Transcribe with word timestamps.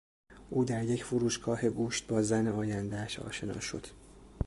او 0.49 0.65
در 0.65 0.83
یک 0.83 1.03
فروشگاه 1.03 1.69
گوشت 1.69 2.07
با 2.07 2.21
زن 2.21 2.47
آیندهاش 2.47 3.19
آشنا 3.19 3.59
شد. 3.59 3.87